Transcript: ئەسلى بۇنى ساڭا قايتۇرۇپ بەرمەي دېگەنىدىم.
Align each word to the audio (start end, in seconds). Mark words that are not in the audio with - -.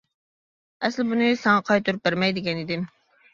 ئەسلى 0.87 1.05
بۇنى 1.11 1.27
ساڭا 1.41 1.61
قايتۇرۇپ 1.67 2.09
بەرمەي 2.09 2.35
دېگەنىدىم. 2.39 2.89